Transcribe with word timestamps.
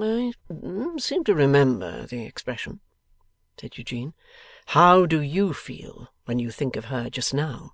'I 0.00 0.32
seem 0.98 1.22
to 1.22 1.32
remember 1.36 2.06
the 2.06 2.24
expression,' 2.26 2.80
said 3.56 3.78
Eugene. 3.78 4.14
'How 4.66 5.06
do 5.06 5.20
YOU 5.22 5.52
feel 5.52 6.08
when 6.24 6.40
you 6.40 6.50
think 6.50 6.74
of 6.74 6.86
her 6.86 7.08
just 7.08 7.32
now? 7.32 7.72